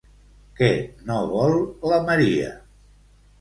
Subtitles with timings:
[0.59, 0.69] Què
[1.09, 1.53] no vol
[1.93, 2.49] la Maria?